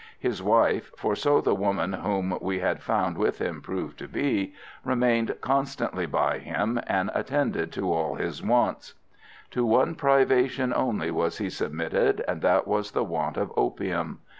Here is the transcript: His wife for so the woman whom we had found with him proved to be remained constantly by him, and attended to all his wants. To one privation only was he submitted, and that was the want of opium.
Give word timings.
His 0.17 0.41
wife 0.41 0.91
for 0.97 1.15
so 1.15 1.41
the 1.41 1.53
woman 1.53 1.93
whom 1.93 2.35
we 2.41 2.57
had 2.59 2.81
found 2.81 3.19
with 3.19 3.37
him 3.39 3.61
proved 3.61 3.99
to 3.99 4.07
be 4.07 4.55
remained 4.83 5.35
constantly 5.41 6.07
by 6.07 6.39
him, 6.39 6.79
and 6.87 7.11
attended 7.13 7.71
to 7.73 7.93
all 7.93 8.15
his 8.15 8.41
wants. 8.41 8.95
To 9.51 9.63
one 9.63 9.93
privation 9.93 10.73
only 10.73 11.11
was 11.11 11.37
he 11.37 11.51
submitted, 11.51 12.23
and 12.27 12.41
that 12.41 12.67
was 12.67 12.93
the 12.93 13.03
want 13.03 13.37
of 13.37 13.53
opium. 13.55 14.21